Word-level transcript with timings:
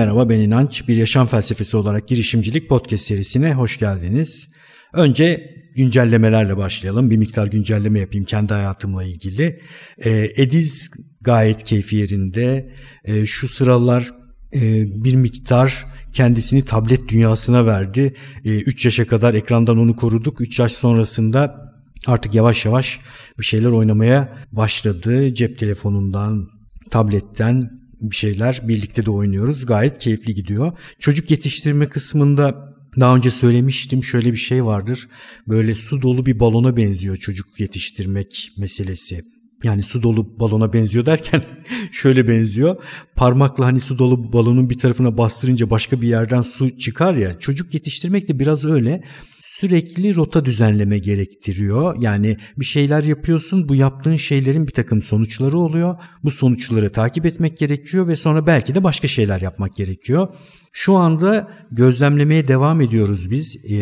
Merhaba 0.00 0.28
ben 0.28 0.40
İnanç. 0.40 0.88
Bir 0.88 0.96
yaşam 0.96 1.26
felsefesi 1.26 1.76
olarak 1.76 2.08
girişimcilik 2.08 2.68
podcast 2.68 3.04
serisine 3.04 3.54
hoş 3.54 3.78
geldiniz. 3.78 4.48
Önce 4.92 5.54
güncellemelerle 5.76 6.56
başlayalım. 6.56 7.10
Bir 7.10 7.16
miktar 7.16 7.46
güncelleme 7.46 8.00
yapayım 8.00 8.24
kendi 8.24 8.54
hayatımla 8.54 9.04
ilgili. 9.04 9.60
E, 9.98 10.28
Ediz 10.36 10.90
gayet 11.20 11.64
keyfi 11.64 11.96
yerinde. 11.96 12.72
E, 13.04 13.26
şu 13.26 13.48
sıralar 13.48 14.10
e, 14.54 14.60
bir 15.04 15.14
miktar 15.14 15.86
kendisini 16.12 16.64
tablet 16.64 17.08
dünyasına 17.08 17.66
verdi. 17.66 18.14
3 18.44 18.84
yaşa 18.84 19.06
kadar 19.06 19.34
ekrandan 19.34 19.78
onu 19.78 19.96
koruduk. 19.96 20.40
3 20.40 20.58
yaş 20.58 20.72
sonrasında 20.72 21.72
artık 22.06 22.34
yavaş 22.34 22.64
yavaş 22.64 23.00
bir 23.38 23.44
şeyler 23.44 23.70
oynamaya 23.70 24.38
başladı. 24.52 25.34
Cep 25.34 25.58
telefonundan, 25.58 26.48
tabletten 26.90 27.79
bir 28.00 28.16
şeyler 28.16 28.60
birlikte 28.68 29.06
de 29.06 29.10
oynuyoruz. 29.10 29.66
Gayet 29.66 29.98
keyifli 29.98 30.34
gidiyor. 30.34 30.72
Çocuk 30.98 31.30
yetiştirme 31.30 31.88
kısmında 31.88 32.74
daha 33.00 33.16
önce 33.16 33.30
söylemiştim 33.30 34.04
şöyle 34.04 34.32
bir 34.32 34.38
şey 34.38 34.64
vardır. 34.64 35.08
Böyle 35.48 35.74
su 35.74 36.02
dolu 36.02 36.26
bir 36.26 36.40
balona 36.40 36.76
benziyor 36.76 37.16
çocuk 37.16 37.60
yetiştirmek 37.60 38.52
meselesi. 38.58 39.24
Yani 39.64 39.82
su 39.82 40.02
dolu 40.02 40.40
balona 40.40 40.72
benziyor 40.72 41.06
derken 41.06 41.42
şöyle 41.92 42.28
benziyor. 42.28 42.82
Parmakla 43.16 43.66
hani 43.66 43.80
su 43.80 43.98
dolu 43.98 44.32
balonun 44.32 44.70
bir 44.70 44.78
tarafına 44.78 45.18
bastırınca 45.18 45.70
başka 45.70 46.02
bir 46.02 46.08
yerden 46.08 46.42
su 46.42 46.78
çıkar 46.78 47.14
ya. 47.14 47.38
Çocuk 47.38 47.74
yetiştirmek 47.74 48.28
de 48.28 48.38
biraz 48.38 48.64
öyle 48.64 49.02
sürekli 49.50 50.16
rota 50.16 50.44
düzenleme 50.44 50.98
gerektiriyor. 50.98 51.96
Yani 52.00 52.36
bir 52.56 52.64
şeyler 52.64 53.02
yapıyorsun 53.02 53.68
bu 53.68 53.74
yaptığın 53.74 54.16
şeylerin 54.16 54.66
bir 54.66 54.72
takım 54.72 55.02
sonuçları 55.02 55.58
oluyor. 55.58 55.96
Bu 56.24 56.30
sonuçları 56.30 56.92
takip 56.92 57.26
etmek 57.26 57.58
gerekiyor 57.58 58.08
ve 58.08 58.16
sonra 58.16 58.46
belki 58.46 58.74
de 58.74 58.84
başka 58.84 59.08
şeyler 59.08 59.40
yapmak 59.40 59.76
gerekiyor. 59.76 60.28
Şu 60.72 60.96
anda 60.96 61.48
gözlemlemeye 61.70 62.48
devam 62.48 62.80
ediyoruz 62.80 63.30
biz 63.30 63.64
e, 63.70 63.76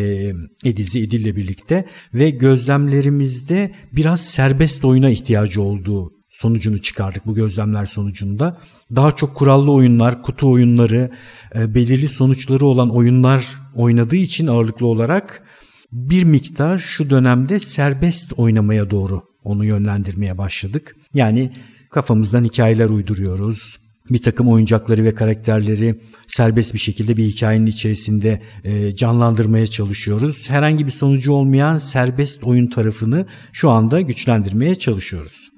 Ediz'i 0.65 0.99
Edil'le 0.99 1.35
birlikte 1.35 1.85
ve 2.13 2.29
gözlemlerimizde 2.29 3.71
biraz 3.93 4.25
serbest 4.25 4.85
oyuna 4.85 5.09
ihtiyacı 5.09 5.61
olduğu 5.61 6.13
sonucunu 6.29 6.77
çıkardık 6.81 7.27
bu 7.27 7.35
gözlemler 7.35 7.85
sonucunda. 7.85 8.57
Daha 8.95 9.11
çok 9.11 9.35
kurallı 9.35 9.71
oyunlar, 9.71 10.23
kutu 10.23 10.51
oyunları, 10.51 11.11
e, 11.55 11.75
belirli 11.75 12.07
sonuçları 12.07 12.65
olan 12.65 12.89
oyunlar 12.89 13.45
oynadığı 13.75 14.15
için 14.15 14.47
ağırlıklı 14.47 14.85
olarak 14.85 15.43
bir 15.91 16.23
miktar 16.23 16.77
şu 16.77 17.09
dönemde 17.09 17.59
serbest 17.59 18.33
oynamaya 18.33 18.89
doğru 18.89 19.23
onu 19.43 19.65
yönlendirmeye 19.65 20.37
başladık. 20.37 20.95
Yani 21.13 21.51
kafamızdan 21.89 22.43
hikayeler 22.43 22.89
uyduruyoruz. 22.89 23.77
Bir 24.09 24.21
takım 24.21 24.47
oyuncakları 24.47 25.03
ve 25.03 25.15
karakterleri 25.15 25.99
serbest 26.27 26.73
bir 26.73 26.79
şekilde 26.79 27.17
bir 27.17 27.23
hikayenin 27.23 27.65
içerisinde 27.65 28.41
e, 28.63 28.95
canlandırmaya 28.95 29.67
çalışıyoruz. 29.67 30.49
Herhangi 30.49 30.85
bir 30.85 30.91
sonucu 30.91 31.31
olmayan 31.31 31.77
serbest 31.77 32.43
oyun 32.43 32.67
tarafını 32.67 33.25
şu 33.53 33.69
anda 33.69 34.01
güçlendirmeye 34.01 34.75
çalışıyoruz. 34.75 35.49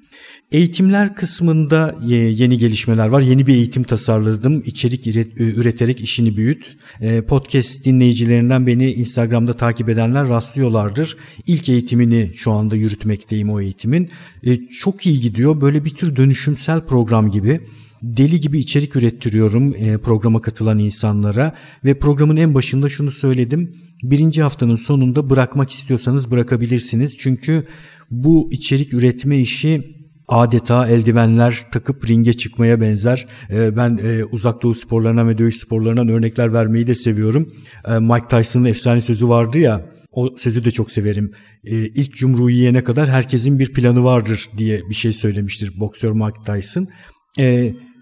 Eğitimler 0.51 1.15
kısmında 1.15 1.95
yeni 2.05 2.57
gelişmeler 2.57 3.07
var. 3.07 3.21
Yeni 3.21 3.47
bir 3.47 3.53
eğitim 3.53 3.83
tasarladım. 3.83 4.63
İçerik 4.65 5.07
üreterek 5.37 6.01
işini 6.01 6.37
büyüt. 6.37 6.77
E, 7.01 7.21
podcast 7.21 7.85
dinleyicilerinden 7.85 8.67
beni 8.67 8.93
Instagram'da 8.93 9.53
takip 9.53 9.89
edenler 9.89 10.29
rastlıyorlardır. 10.29 11.17
İlk 11.47 11.69
eğitimini 11.69 12.31
şu 12.35 12.51
anda 12.51 12.75
yürütmekteyim 12.75 13.49
o 13.49 13.61
eğitimin. 13.61 14.09
E, 14.43 14.67
çok 14.67 15.05
iyi 15.05 15.19
gidiyor. 15.19 15.61
Böyle 15.61 15.85
bir 15.85 15.89
tür 15.89 16.15
dönüşümsel 16.15 16.81
program 16.81 17.31
gibi 17.31 17.61
deli 18.03 18.41
gibi 18.41 18.59
içerik 18.59 18.95
ürettiriyorum 18.95 19.75
e, 19.75 19.97
programa 19.97 20.41
katılan 20.41 20.79
insanlara 20.79 21.55
ve 21.85 21.99
programın 21.99 22.37
en 22.37 22.53
başında 22.53 22.89
şunu 22.89 23.11
söyledim. 23.11 23.75
Birinci 24.03 24.41
haftanın 24.41 24.75
sonunda 24.75 25.29
bırakmak 25.29 25.71
istiyorsanız 25.71 26.31
bırakabilirsiniz. 26.31 27.17
Çünkü 27.17 27.67
bu 28.09 28.49
içerik 28.51 28.93
üretme 28.93 29.39
işi 29.39 30.00
adeta 30.31 30.87
eldivenler 30.87 31.65
takıp 31.71 32.09
ringe 32.09 32.33
çıkmaya 32.33 32.81
benzer. 32.81 33.25
Ee, 33.49 33.77
ben 33.77 33.99
e, 34.03 34.23
uzak 34.23 34.63
doğu 34.63 34.73
sporlarına 34.73 35.27
ve 35.27 35.37
dövüş 35.37 35.57
sporlarından 35.57 36.07
örnekler 36.07 36.53
vermeyi 36.53 36.87
de 36.87 36.95
seviyorum. 36.95 37.53
Ee, 37.87 37.99
Mike 37.99 38.27
Tyson'ın 38.27 38.65
efsane 38.65 39.01
sözü 39.01 39.27
vardı 39.27 39.59
ya 39.59 39.85
o 40.11 40.29
sözü 40.37 40.65
de 40.65 40.71
çok 40.71 40.91
severim. 40.91 41.31
Ee, 41.63 41.75
ilk 41.75 42.21
yumruğu 42.21 42.49
yiyene 42.49 42.83
kadar 42.83 43.09
herkesin 43.09 43.59
bir 43.59 43.73
planı 43.73 44.03
vardır 44.03 44.49
diye 44.57 44.81
bir 44.89 44.95
şey 44.95 45.13
söylemiştir 45.13 45.79
boksör 45.79 46.11
Mike 46.11 46.43
Tyson. 46.45 46.87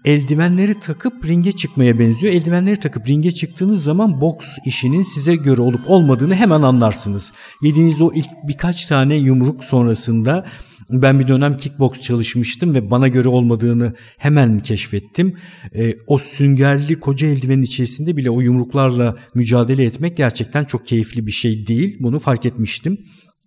eldivenleri 0.04 0.80
takıp 0.80 1.26
ringe 1.26 1.52
çıkmaya 1.52 1.98
benziyor. 1.98 2.34
Eldivenleri 2.34 2.76
takıp 2.76 3.08
ringe 3.08 3.32
çıktığınız 3.32 3.82
zaman 3.82 4.20
boks 4.20 4.58
işinin 4.66 5.02
size 5.02 5.36
göre 5.36 5.60
olup 5.60 5.90
olmadığını 5.90 6.34
hemen 6.34 6.62
anlarsınız. 6.62 7.32
Yediğiniz 7.62 8.00
o 8.00 8.10
ilk 8.14 8.28
birkaç 8.48 8.86
tane 8.86 9.14
yumruk 9.14 9.64
sonrasında 9.64 10.44
ben 10.92 11.20
bir 11.20 11.28
dönem 11.28 11.56
kickbox 11.56 12.00
çalışmıştım 12.00 12.74
ve 12.74 12.90
bana 12.90 13.08
göre 13.08 13.28
olmadığını 13.28 13.94
hemen 14.18 14.58
keşfettim. 14.58 15.36
E, 15.74 15.94
o 16.06 16.18
süngerli 16.18 17.00
koca 17.00 17.28
eldivenin 17.28 17.62
içerisinde 17.62 18.16
bile 18.16 18.30
o 18.30 18.40
yumruklarla 18.40 19.16
mücadele 19.34 19.84
etmek 19.84 20.16
gerçekten 20.16 20.64
çok 20.64 20.86
keyifli 20.86 21.26
bir 21.26 21.32
şey 21.32 21.66
değil. 21.66 21.96
Bunu 22.00 22.18
fark 22.18 22.46
etmiştim. 22.46 22.98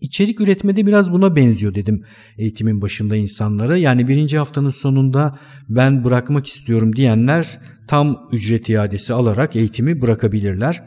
İçerik 0.02 0.42
üretmede 0.42 0.86
biraz 0.86 1.14
buna 1.14 1.36
benziyor 1.36 1.76
dedim 1.76 2.04
eğitimin 2.38 2.82
başında 2.82 3.16
insanlara. 3.16 3.78
Yani 3.78 4.08
birinci 4.08 4.38
haftanın 4.38 4.70
sonunda 4.70 5.40
ben 5.70 6.04
bırakmak 6.04 6.48
istiyorum 6.48 6.96
diyenler 6.96 7.60
tam 7.88 8.18
ücret 8.32 8.70
iadesi 8.70 9.14
alarak 9.14 9.56
eğitimi 9.56 10.02
bırakabilirler. 10.02 10.84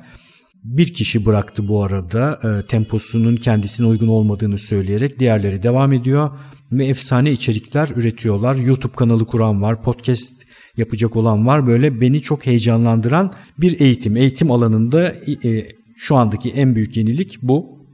Bir 0.66 0.94
kişi 0.94 1.26
bıraktı 1.26 1.68
bu 1.68 1.84
arada 1.84 2.38
e, 2.44 2.66
temposunun 2.66 3.36
kendisine 3.36 3.86
uygun 3.86 4.08
olmadığını 4.08 4.58
söyleyerek 4.58 5.18
diğerleri 5.18 5.62
devam 5.62 5.92
ediyor 5.92 6.30
ve 6.72 6.86
efsane 6.86 7.32
içerikler 7.32 7.88
üretiyorlar. 7.96 8.54
YouTube 8.54 8.92
kanalı 8.92 9.26
kuran 9.26 9.62
var, 9.62 9.82
podcast 9.82 10.32
yapacak 10.76 11.16
olan 11.16 11.46
var. 11.46 11.66
Böyle 11.66 12.00
beni 12.00 12.20
çok 12.22 12.46
heyecanlandıran 12.46 13.32
bir 13.58 13.80
eğitim. 13.80 14.16
Eğitim 14.16 14.50
alanında 14.50 15.14
e, 15.44 15.68
şu 15.96 16.16
andaki 16.16 16.50
en 16.50 16.74
büyük 16.74 16.96
yenilik 16.96 17.38
bu. 17.42 17.86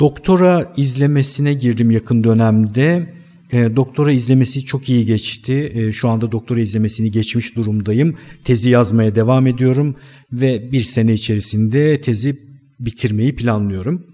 Doktora 0.00 0.72
izlemesine 0.76 1.54
girdim 1.54 1.90
yakın 1.90 2.24
dönemde. 2.24 3.14
E, 3.52 3.76
doktora 3.76 4.12
izlemesi 4.12 4.64
çok 4.64 4.88
iyi 4.88 5.06
geçti. 5.06 5.70
E, 5.74 5.92
şu 5.92 6.08
anda 6.08 6.32
doktora 6.32 6.60
izlemesini 6.60 7.10
geçmiş 7.10 7.56
durumdayım. 7.56 8.16
Tezi 8.44 8.70
yazmaya 8.70 9.14
devam 9.14 9.46
ediyorum 9.46 9.96
ve 10.32 10.72
bir 10.72 10.80
sene 10.80 11.14
içerisinde 11.14 12.00
tezi 12.00 12.36
bitirmeyi 12.80 13.36
planlıyorum. 13.36 14.06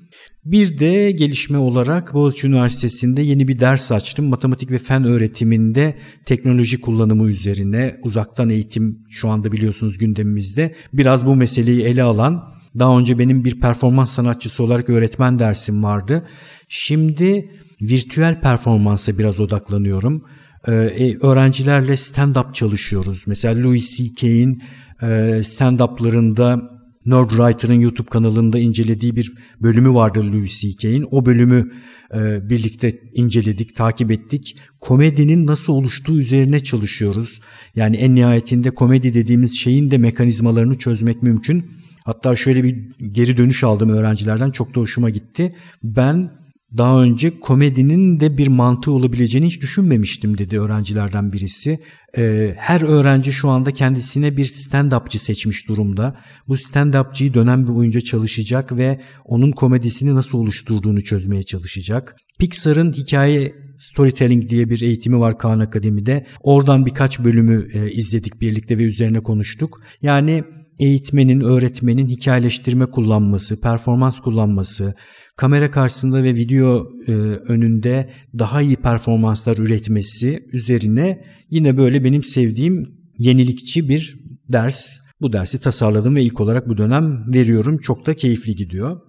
Bir 0.45 0.79
de 0.79 1.11
gelişme 1.11 1.59
olarak 1.59 2.15
Boğaziçi 2.15 2.47
Üniversitesi'nde 2.47 3.23
yeni 3.23 3.49
bir 3.49 3.61
ders 3.61 3.93
açtım. 3.93 4.27
Matematik 4.27 4.71
ve 4.71 4.79
fen 4.79 5.05
öğretiminde 5.05 5.97
teknoloji 6.27 6.81
kullanımı 6.81 7.31
üzerine 7.31 7.97
uzaktan 8.03 8.51
eğitim 8.51 8.99
şu 9.11 9.29
anda 9.29 9.53
biliyorsunuz 9.53 9.99
gündemimizde. 9.99 10.75
Biraz 10.93 11.27
bu 11.27 11.37
meseleyi 11.37 11.83
ele 11.83 12.03
alan 12.03 12.53
daha 12.79 12.99
önce 12.99 13.19
benim 13.19 13.45
bir 13.45 13.61
performans 13.61 14.13
sanatçısı 14.13 14.63
olarak 14.63 14.91
öğretmen 14.91 15.39
dersim 15.39 15.83
vardı. 15.83 16.27
Şimdi 16.69 17.51
virtüel 17.83 18.41
performansa 18.41 19.19
biraz 19.19 19.41
odaklanıyorum. 19.41 20.25
Ee, 20.69 20.73
e, 20.73 21.17
öğrencilerle 21.17 21.93
stand-up 21.93 22.53
çalışıyoruz. 22.53 23.25
Mesela 23.27 23.63
Louis 23.63 23.97
C.K.'in 23.97 24.63
e, 25.03 25.07
stand-up'larında 25.43 26.73
Nerdwriter'ın 27.07 27.81
YouTube 27.81 28.09
kanalında 28.09 28.59
incelediği 28.59 29.17
bir 29.17 29.33
bölümü 29.61 29.95
vardı 29.95 30.33
Louis 30.33 30.61
C.K.'in. 30.61 31.07
O 31.11 31.27
bölümü 31.27 31.73
e, 32.15 32.51
birlikte 32.51 33.01
inceledik, 33.15 33.77
takip 33.77 34.11
ettik. 34.11 34.57
Komedinin 34.81 35.47
nasıl 35.47 35.73
oluştuğu 35.73 36.19
üzerine 36.19 36.61
çalışıyoruz. 36.61 37.41
Yani 37.77 37.97
en 37.97 38.15
nihayetinde 38.15 38.71
komedi 38.71 39.15
dediğimiz 39.15 39.59
şeyin 39.59 39.91
de 39.91 39.99
mekanizmalarını 39.99 40.79
çözmek 40.79 41.23
mümkün. 41.23 41.71
Hatta 42.05 42.37
şöyle 42.37 42.65
bir 42.65 42.77
geri 43.13 43.37
dönüş 43.37 43.65
aldım 43.65 43.91
öğrencilerden 43.91 44.51
çok 44.51 44.75
da 44.75 44.81
hoşuma 44.81 45.11
gitti. 45.11 45.55
Ben 45.83 46.31
daha 46.77 47.03
önce 47.03 47.41
komedinin 47.41 48.21
de 48.21 48.39
bir 48.39 48.47
mantığı 48.47 48.93
olabileceğini 48.93 49.47
hiç 49.47 49.63
düşünmemiştim 49.63 50.39
dedi 50.39 50.61
öğrencilerden 50.61 51.33
birisi. 51.33 51.79
Ee, 52.19 52.55
her 52.59 52.81
öğrenci 52.81 53.33
şu 53.33 53.49
anda 53.49 53.71
kendisine 53.71 54.37
bir 54.37 54.45
stand-upçı 54.45 55.19
seçmiş 55.19 55.69
durumda. 55.69 56.17
Bu 56.49 56.55
stand-upçıyı 56.55 57.35
dönem 57.35 57.67
boyunca 57.67 58.01
çalışacak 58.01 58.77
ve 58.77 59.01
onun 59.25 59.53
komedisini 59.53 60.15
nasıl 60.15 60.39
oluşturduğunu 60.39 61.01
çözmeye 61.01 61.43
çalışacak. 61.43 62.17
Pixar'ın 62.39 62.93
hikaye 62.93 63.55
storytelling 63.79 64.51
diye 64.51 64.71
bir 64.71 64.81
eğitimi 64.81 65.21
var 65.21 65.39
Kaan 65.39 65.61
Akademi'de. 65.61 66.27
Oradan 66.41 66.87
birkaç 66.87 67.21
bölümü 67.21 67.67
e, 67.75 67.91
izledik 67.91 68.41
birlikte 68.41 68.79
ve 68.79 68.83
üzerine 68.83 69.21
konuştuk. 69.21 69.83
Yani 70.03 70.45
eğitmenin, 70.79 71.41
öğretmenin 71.41 72.09
hikayeleştirme 72.09 72.87
kullanması, 72.87 73.61
performans 73.61 74.21
kullanması, 74.21 74.95
kamera 75.37 75.71
karşısında 75.71 76.23
ve 76.23 76.35
video 76.35 76.89
e, 77.07 77.13
önünde 77.49 78.11
daha 78.39 78.63
iyi 78.63 78.77
performanslar 78.77 79.59
üretmesi 79.59 80.43
üzerine 80.53 81.25
yine 81.51 81.77
böyle 81.77 82.05
benim 82.05 82.23
sevdiğim 82.23 82.87
yenilikçi 83.19 83.89
bir 83.89 84.21
ders. 84.53 84.87
Bu 85.21 85.33
dersi 85.33 85.61
tasarladım 85.61 86.17
ve 86.17 86.23
ilk 86.23 86.41
olarak 86.41 86.69
bu 86.69 86.79
dönem 86.79 87.35
veriyorum. 87.35 87.79
Çok 87.79 88.07
da 88.07 88.15
keyifli 88.15 88.57
gidiyor. 88.57 89.01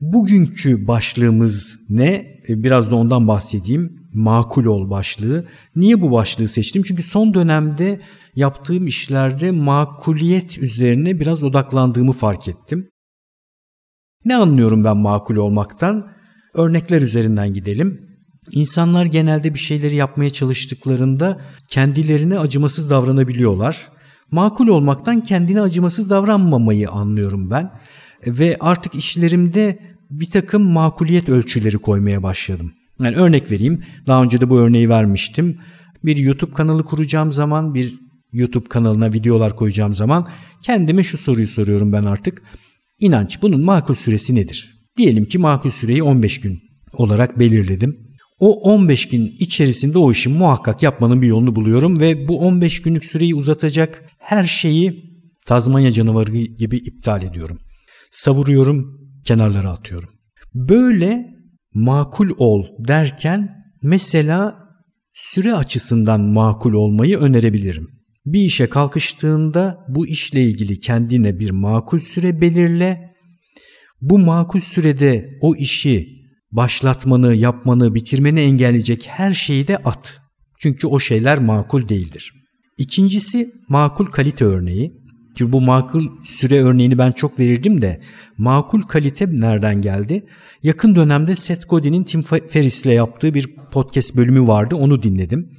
Bugünkü 0.00 0.86
başlığımız 0.86 1.76
ne? 1.88 2.40
E, 2.48 2.62
biraz 2.62 2.90
da 2.90 2.96
ondan 2.96 3.28
bahsedeyim. 3.28 4.02
Makul 4.14 4.64
ol 4.64 4.90
başlığı. 4.90 5.46
Niye 5.76 6.00
bu 6.00 6.12
başlığı 6.12 6.48
seçtim? 6.48 6.82
Çünkü 6.82 7.02
son 7.02 7.34
dönemde 7.34 8.00
yaptığım 8.36 8.86
işlerde 8.86 9.50
makuliyet 9.50 10.58
üzerine 10.58 11.20
biraz 11.20 11.42
odaklandığımı 11.42 12.12
fark 12.12 12.48
ettim. 12.48 12.88
Ne 14.24 14.36
anlıyorum 14.36 14.84
ben 14.84 14.96
makul 14.96 15.36
olmaktan? 15.36 16.06
Örnekler 16.54 17.02
üzerinden 17.02 17.54
gidelim. 17.54 18.08
İnsanlar 18.52 19.04
genelde 19.04 19.54
bir 19.54 19.58
şeyleri 19.58 19.96
yapmaya 19.96 20.30
çalıştıklarında 20.30 21.40
kendilerine 21.68 22.38
acımasız 22.38 22.90
davranabiliyorlar. 22.90 23.88
Makul 24.30 24.68
olmaktan 24.68 25.20
kendine 25.20 25.60
acımasız 25.60 26.10
davranmamayı 26.10 26.90
anlıyorum 26.90 27.50
ben. 27.50 27.70
Ve 28.26 28.56
artık 28.60 28.94
işlerimde 28.94 29.78
bir 30.10 30.30
takım 30.30 30.62
makuliyet 30.62 31.28
ölçüleri 31.28 31.78
koymaya 31.78 32.22
başladım. 32.22 32.72
Yani 33.00 33.16
örnek 33.16 33.50
vereyim. 33.50 33.84
Daha 34.06 34.22
önce 34.22 34.40
de 34.40 34.50
bu 34.50 34.58
örneği 34.58 34.88
vermiştim. 34.88 35.58
Bir 36.04 36.16
YouTube 36.16 36.52
kanalı 36.52 36.84
kuracağım 36.84 37.32
zaman, 37.32 37.74
bir 37.74 37.94
YouTube 38.32 38.68
kanalına 38.68 39.12
videolar 39.12 39.56
koyacağım 39.56 39.94
zaman 39.94 40.28
kendime 40.62 41.02
şu 41.02 41.18
soruyu 41.18 41.46
soruyorum 41.46 41.92
ben 41.92 42.04
artık. 42.04 42.42
İnanç 43.02 43.42
bunun 43.42 43.60
makul 43.60 43.94
süresi 43.94 44.34
nedir? 44.34 44.88
Diyelim 44.96 45.24
ki 45.24 45.38
makul 45.38 45.70
süreyi 45.70 46.02
15 46.02 46.40
gün 46.40 46.60
olarak 46.92 47.38
belirledim. 47.38 47.96
O 48.38 48.60
15 48.60 49.08
gün 49.08 49.36
içerisinde 49.38 49.98
o 49.98 50.12
işi 50.12 50.28
muhakkak 50.28 50.82
yapmanın 50.82 51.22
bir 51.22 51.26
yolunu 51.26 51.56
buluyorum 51.56 52.00
ve 52.00 52.28
bu 52.28 52.40
15 52.40 52.82
günlük 52.82 53.04
süreyi 53.04 53.34
uzatacak 53.34 54.04
her 54.18 54.44
şeyi 54.44 55.12
Tazmanya 55.46 55.90
canavarı 55.90 56.32
gibi 56.32 56.76
iptal 56.76 57.22
ediyorum. 57.22 57.58
Savuruyorum, 58.10 59.00
kenarlara 59.24 59.70
atıyorum. 59.70 60.08
Böyle 60.54 61.26
makul 61.74 62.30
ol 62.38 62.64
derken 62.78 63.64
mesela 63.82 64.68
süre 65.14 65.54
açısından 65.54 66.20
makul 66.20 66.72
olmayı 66.72 67.18
önerebilirim. 67.18 67.88
Bir 68.26 68.40
işe 68.40 68.66
kalkıştığında 68.66 69.86
bu 69.88 70.06
işle 70.06 70.44
ilgili 70.44 70.80
kendine 70.80 71.38
bir 71.38 71.50
makul 71.50 71.98
süre 71.98 72.40
belirle. 72.40 73.14
Bu 74.00 74.18
makul 74.18 74.60
sürede 74.60 75.38
o 75.40 75.54
işi 75.56 76.08
başlatmanı, 76.52 77.34
yapmanı, 77.34 77.94
bitirmeni 77.94 78.40
engelleyecek 78.40 79.06
her 79.08 79.34
şeyi 79.34 79.68
de 79.68 79.76
at. 79.76 80.20
Çünkü 80.58 80.86
o 80.86 81.00
şeyler 81.00 81.38
makul 81.38 81.88
değildir. 81.88 82.32
İkincisi 82.78 83.52
makul 83.68 84.06
kalite 84.06 84.44
örneği. 84.44 85.02
Çünkü 85.38 85.52
bu 85.52 85.60
makul 85.60 86.06
süre 86.24 86.62
örneğini 86.62 86.98
ben 86.98 87.12
çok 87.12 87.38
verirdim 87.38 87.82
de 87.82 88.00
makul 88.38 88.82
kalite 88.82 89.26
nereden 89.30 89.82
geldi? 89.82 90.26
Yakın 90.62 90.94
dönemde 90.94 91.36
Seth 91.36 91.68
Godin'in 91.68 92.04
Tim 92.04 92.22
Ferriss'le 92.22 92.86
yaptığı 92.86 93.34
bir 93.34 93.56
podcast 93.72 94.16
bölümü 94.16 94.46
vardı 94.46 94.76
onu 94.76 95.02
dinledim. 95.02 95.50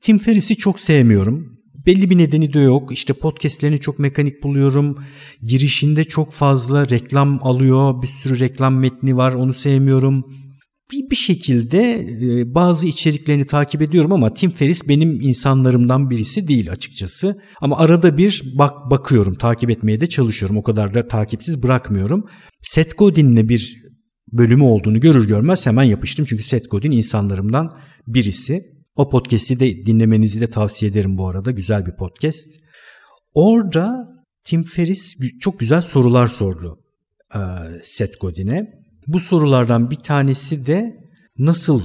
Tim 0.00 0.18
Ferriss'i 0.18 0.56
çok 0.56 0.80
sevmiyorum. 0.80 1.57
Belli 1.88 2.10
bir 2.10 2.18
nedeni 2.18 2.52
de 2.52 2.58
yok. 2.58 2.92
İşte 2.92 3.12
podcastlerini 3.12 3.80
çok 3.80 3.98
mekanik 3.98 4.42
buluyorum. 4.42 4.98
Girişinde 5.42 6.04
çok 6.04 6.32
fazla 6.32 6.88
reklam 6.88 7.38
alıyor. 7.42 8.02
Bir 8.02 8.06
sürü 8.06 8.40
reklam 8.40 8.78
metni 8.78 9.16
var. 9.16 9.32
Onu 9.32 9.54
sevmiyorum. 9.54 10.24
Bir, 10.92 11.10
bir 11.10 11.16
şekilde 11.16 11.94
e, 11.94 12.54
bazı 12.54 12.86
içeriklerini 12.86 13.46
takip 13.46 13.82
ediyorum 13.82 14.12
ama 14.12 14.34
Tim 14.34 14.50
Ferriss 14.50 14.88
benim 14.88 15.20
insanlarımdan 15.20 16.10
birisi 16.10 16.48
değil 16.48 16.70
açıkçası. 16.70 17.38
Ama 17.60 17.78
arada 17.78 18.18
bir 18.18 18.42
bak 18.58 18.90
bakıyorum, 18.90 19.34
takip 19.34 19.70
etmeye 19.70 20.00
de 20.00 20.06
çalışıyorum. 20.06 20.56
O 20.56 20.62
kadar 20.62 20.94
da 20.94 21.08
takipsiz 21.08 21.62
bırakmıyorum. 21.62 22.24
Seth 22.62 22.98
Godin'le 22.98 23.48
bir 23.48 23.76
bölümü 24.32 24.64
olduğunu 24.64 25.00
görür 25.00 25.28
görmez 25.28 25.66
hemen 25.66 25.84
yapıştım. 25.84 26.24
Çünkü 26.28 26.42
Seth 26.42 26.70
Godin 26.70 26.90
insanlarımdan 26.90 27.72
birisi. 28.06 28.77
O 28.98 29.10
podcast'i 29.10 29.60
de 29.60 29.86
dinlemenizi 29.86 30.40
de 30.40 30.50
tavsiye 30.50 30.90
ederim 30.90 31.18
bu 31.18 31.28
arada. 31.28 31.50
Güzel 31.50 31.86
bir 31.86 31.96
podcast. 31.96 32.46
Orada 33.34 34.06
Tim 34.44 34.62
Ferriss 34.62 35.16
çok 35.40 35.60
güzel 35.60 35.80
sorular 35.80 36.26
sordu 36.26 36.78
e, 37.34 37.38
Seth 37.82 38.20
Godin'e. 38.20 38.66
Bu 39.06 39.20
sorulardan 39.20 39.90
bir 39.90 39.96
tanesi 39.96 40.66
de 40.66 40.96
nasıl 41.38 41.82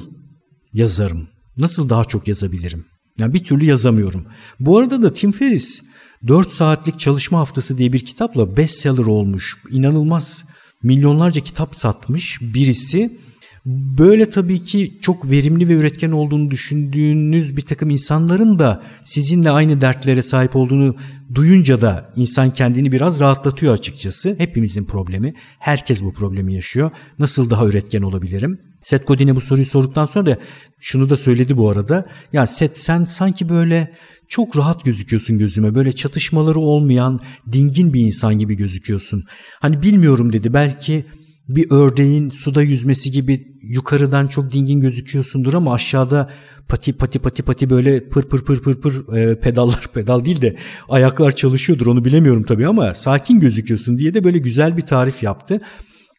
yazarım? 0.73 1.27
Nasıl 1.57 1.89
daha 1.89 2.05
çok 2.05 2.27
yazabilirim? 2.27 2.85
Yani 3.17 3.33
bir 3.33 3.43
türlü 3.43 3.65
yazamıyorum. 3.65 4.25
Bu 4.59 4.77
arada 4.77 5.01
da 5.01 5.13
Tim 5.13 5.31
Ferriss 5.31 5.81
4 6.27 6.51
saatlik 6.51 6.99
çalışma 6.99 7.39
haftası 7.39 7.77
diye 7.77 7.93
bir 7.93 8.05
kitapla 8.05 8.57
bestseller 8.57 9.05
olmuş. 9.05 9.57
İnanılmaz 9.71 10.43
milyonlarca 10.83 11.41
kitap 11.41 11.75
satmış 11.75 12.41
birisi. 12.41 13.17
Böyle 13.65 14.29
tabii 14.29 14.63
ki 14.63 14.97
çok 15.01 15.31
verimli 15.31 15.69
ve 15.69 15.73
üretken 15.73 16.11
olduğunu 16.11 16.51
düşündüğünüz 16.51 17.57
bir 17.57 17.61
takım 17.61 17.89
insanların 17.89 18.59
da 18.59 18.83
sizinle 19.03 19.49
aynı 19.49 19.81
dertlere 19.81 20.21
sahip 20.21 20.55
olduğunu 20.55 20.95
duyunca 21.35 21.81
da 21.81 22.13
insan 22.15 22.49
kendini 22.49 22.91
biraz 22.91 23.19
rahatlatıyor 23.19 23.73
açıkçası. 23.73 24.35
Hepimizin 24.37 24.83
problemi. 24.85 25.33
Herkes 25.59 26.01
bu 26.01 26.13
problemi 26.13 26.53
yaşıyor. 26.53 26.91
Nasıl 27.19 27.49
daha 27.49 27.65
üretken 27.65 28.01
olabilirim? 28.01 28.59
Seth 28.81 29.07
Godin'e 29.07 29.35
bu 29.35 29.41
soruyu 29.41 29.65
sorduktan 29.65 30.05
sonra 30.05 30.25
da 30.25 30.37
şunu 30.79 31.09
da 31.09 31.17
söyledi 31.17 31.57
bu 31.57 31.69
arada. 31.69 32.05
Ya 32.33 32.47
Seth 32.47 32.77
sen 32.77 33.03
sanki 33.03 33.49
böyle 33.49 33.93
çok 34.27 34.57
rahat 34.57 34.85
gözüküyorsun 34.85 35.37
gözüme. 35.37 35.75
Böyle 35.75 35.91
çatışmaları 35.91 36.59
olmayan, 36.59 37.19
dingin 37.51 37.93
bir 37.93 38.01
insan 38.01 38.39
gibi 38.39 38.55
gözüküyorsun. 38.55 39.23
Hani 39.59 39.81
bilmiyorum 39.81 40.33
dedi. 40.33 40.53
Belki 40.53 41.05
bir 41.49 41.71
ördeğin 41.71 42.29
suda 42.29 42.61
yüzmesi 42.61 43.11
gibi 43.11 43.39
yukarıdan 43.61 44.27
çok 44.27 44.51
dingin 44.51 44.79
gözüküyorsundur 44.79 45.53
ama 45.53 45.73
aşağıda 45.73 46.29
pati 46.67 46.93
pati 46.93 47.19
pati 47.19 47.43
pati 47.43 47.69
böyle 47.69 48.09
pır 48.09 48.23
pır 48.23 48.45
pır 48.45 48.61
pır 48.61 48.81
pır 48.81 49.17
e, 49.17 49.39
pedallar 49.39 49.87
pedal 49.93 50.25
değil 50.25 50.41
de 50.41 50.55
ayaklar 50.89 51.35
çalışıyordur 51.35 51.87
onu 51.87 52.05
bilemiyorum 52.05 52.43
tabii 52.43 52.67
ama 52.67 52.93
sakin 52.93 53.39
gözüküyorsun 53.39 53.97
diye 53.97 54.13
de 54.13 54.23
böyle 54.23 54.37
güzel 54.37 54.77
bir 54.77 54.81
tarif 54.81 55.23
yaptı. 55.23 55.61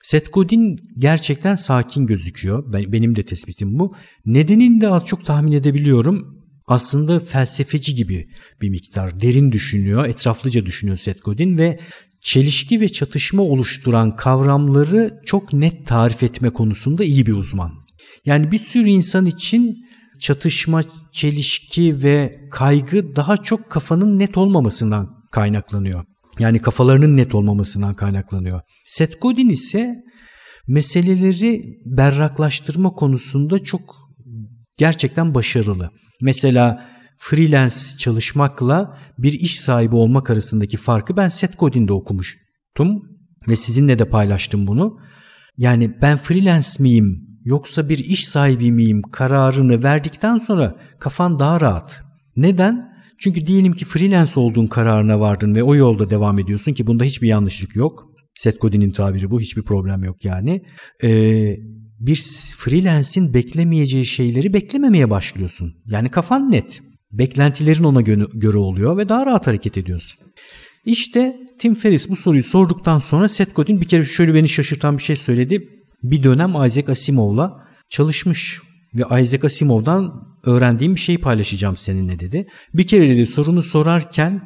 Seth 0.03 0.33
Godin 0.33 0.79
gerçekten 0.99 1.57
sakin 1.57 2.07
gözüküyor. 2.07 2.73
Ben, 2.73 2.93
benim 2.93 3.17
de 3.17 3.23
tespitim 3.23 3.79
bu. 3.79 3.95
Nedenini 4.27 4.81
de 4.81 4.89
az 4.89 5.07
çok 5.07 5.25
tahmin 5.25 5.53
edebiliyorum. 5.53 6.45
Aslında 6.67 7.21
felsefeci 7.21 7.95
gibi 7.95 8.29
bir 8.61 8.69
miktar 8.69 9.21
derin 9.21 9.53
düşünüyor, 9.53 10.07
etraflıca 10.07 10.67
düşünüyor 10.67 10.97
Seth 10.97 11.25
Godin 11.25 11.59
ve 11.59 11.79
çelişki 12.25 12.81
ve 12.81 12.89
çatışma 12.89 13.43
oluşturan 13.43 14.17
kavramları 14.17 15.21
çok 15.27 15.53
net 15.53 15.87
tarif 15.87 16.23
etme 16.23 16.51
konusunda 16.51 17.05
iyi 17.05 17.27
bir 17.27 17.33
uzman. 17.33 17.73
Yani 18.25 18.53
bir 18.53 18.59
sürü 18.59 18.89
insan 18.89 19.27
için 19.27 19.77
çatışma, 20.21 20.83
çelişki 21.13 22.03
ve 22.03 22.41
kaygı 22.51 23.17
daha 23.17 23.37
çok 23.37 23.71
kafanın 23.71 24.19
net 24.19 24.37
olmamasından 24.39 25.09
kaynaklanıyor. 25.33 26.05
Yani 26.39 26.59
kafalarının 26.59 27.17
net 27.17 27.35
olmamasından 27.35 27.95
kaynaklanıyor. 27.95 28.61
Seth 28.87 29.21
Godin 29.21 29.49
ise 29.49 29.95
meseleleri 30.69 31.63
berraklaştırma 31.85 32.91
konusunda 32.91 33.59
çok 33.59 33.97
gerçekten 34.79 35.35
başarılı. 35.35 35.91
Mesela 36.21 36.94
freelance 37.17 37.75
çalışmakla 37.99 38.99
bir 39.19 39.33
iş 39.33 39.61
sahibi 39.61 39.97
olmak 39.97 40.31
arasındaki 40.31 40.77
farkı 40.77 41.17
ben 41.17 41.29
Seth 41.29 41.59
Godin'de 41.59 41.93
okumuştum 41.93 43.03
ve 43.49 43.57
sizinle 43.57 43.99
de 43.99 44.09
paylaştım 44.09 44.67
bunu. 44.67 44.99
Yani 45.57 46.01
ben 46.03 46.17
freelance 46.17 46.69
miyim 46.79 47.35
yoksa 47.45 47.89
bir 47.89 47.99
iş 47.99 48.29
sahibi 48.29 48.73
miyim 48.73 49.03
kararını 49.03 49.83
verdikten 49.83 50.39
sonra 50.39 50.77
kafan 51.01 51.39
daha 51.39 51.61
rahat. 51.61 52.03
Neden? 52.37 52.95
Çünkü 53.19 53.47
diyelim 53.47 53.73
ki 53.73 53.85
freelance 53.85 54.41
olduğun 54.41 54.67
kararına 54.67 55.21
vardın 55.21 55.55
ve 55.55 55.63
o 55.63 55.75
yolda 55.75 56.11
devam 56.11 56.39
ediyorsun 56.39 56.73
ki 56.73 56.87
bunda 56.87 57.05
hiçbir 57.05 57.29
yanlışlık 57.29 57.77
yok. 57.77 58.05
Seth 58.35 58.61
Godin'in 58.61 58.91
tabiri 58.91 59.31
bu 59.31 59.41
hiçbir 59.41 59.63
problem 59.63 60.05
yok 60.05 60.25
yani. 60.25 60.63
Ee, 61.03 61.57
bir 62.01 62.17
freelance'in 62.57 63.35
beklemeyeceği 63.35 64.07
şeyleri 64.07 64.53
beklememeye 64.53 65.11
başlıyorsun. 65.11 65.75
Yani 65.87 66.09
kafan 66.09 66.51
net. 66.51 66.83
Beklentilerin 67.19 67.85
ona 67.85 68.01
göre 68.35 68.57
oluyor 68.57 68.97
ve 68.97 69.09
daha 69.09 69.27
rahat 69.27 69.47
hareket 69.47 69.79
ediyorsun. 69.79 70.21
İşte 70.85 71.37
Tim 71.59 71.75
Ferriss 71.75 72.09
bu 72.09 72.17
soruyu 72.17 72.43
sorduktan 72.43 72.99
sonra 72.99 73.29
Seth 73.29 73.55
Godin 73.55 73.81
bir 73.81 73.89
kere 73.89 74.05
şöyle 74.05 74.35
beni 74.35 74.49
şaşırtan 74.49 74.99
bir 74.99 75.03
şey 75.03 75.17
söyledi. 75.17 75.69
Bir 76.03 76.23
dönem 76.23 76.51
Isaac 76.51 76.89
Asimov'la 76.89 77.65
çalışmış 77.91 78.61
ve 78.95 79.23
Isaac 79.23 79.45
Asimov'dan 79.45 80.13
öğrendiğim 80.45 80.95
bir 80.95 81.01
şeyi 81.01 81.19
paylaşacağım 81.19 81.77
seninle 81.77 82.21
dedi. 82.21 82.47
Bir 82.75 82.87
kere 82.87 83.09
dedi 83.09 83.27
sorunu 83.27 83.63
sorarken 83.63 84.43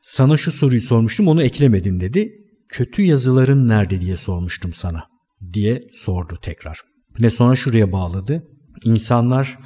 sana 0.00 0.36
şu 0.36 0.52
soruyu 0.52 0.80
sormuştum 0.80 1.28
onu 1.28 1.42
eklemedin 1.42 2.00
dedi. 2.00 2.32
Kötü 2.68 3.02
yazıların 3.02 3.68
nerede 3.68 4.00
diye 4.00 4.16
sormuştum 4.16 4.72
sana 4.72 5.04
diye 5.52 5.80
sordu 5.94 6.38
tekrar. 6.42 6.80
Ve 7.20 7.30
sonra 7.30 7.56
şuraya 7.56 7.92
bağladı. 7.92 8.48
İnsanlar 8.84 9.58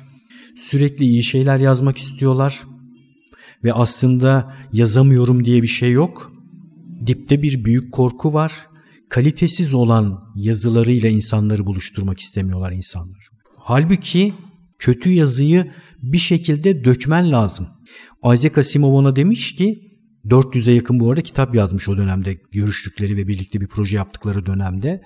sürekli 0.57 1.05
iyi 1.05 1.23
şeyler 1.23 1.61
yazmak 1.61 1.99
istiyorlar 1.99 2.61
ve 3.65 3.73
aslında 3.73 4.57
yazamıyorum 4.73 5.45
diye 5.45 5.63
bir 5.63 5.67
şey 5.67 5.93
yok. 5.93 6.33
dipte 7.07 7.43
bir 7.43 7.65
büyük 7.65 7.93
korku 7.93 8.35
var. 8.35 8.53
Kalitesiz 9.09 9.75
olan 9.75 10.21
yazılarıyla 10.35 11.09
insanları 11.09 11.67
buluşturmak 11.67 12.21
istemiyorlar 12.21 12.73
insanlar. 12.73 13.29
Halbuki 13.59 14.35
kötü 14.79 15.11
yazıyı 15.11 15.73
bir 16.03 16.19
şekilde 16.19 16.85
dökmen 16.85 17.33
lazım. 17.33 17.67
Isaac 18.35 18.59
Asimov 18.59 18.93
ona 18.93 19.17
demiş 19.17 19.55
ki 19.55 19.87
400'e 20.25 20.75
yakın 20.75 21.01
bu 21.01 21.11
arada 21.11 21.23
kitap 21.23 21.55
yazmış 21.55 21.89
o 21.89 21.97
dönemde 21.97 22.35
görüştükleri 22.53 23.17
ve 23.17 23.29
birlikte 23.29 23.61
bir 23.61 23.69
proje 23.69 23.97
yaptıkları 23.97 24.47
dönemde. 24.47 25.01